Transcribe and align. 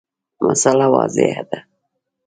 مسأله 0.41 0.87
واضحه 0.93 1.41
ده. 1.53 1.59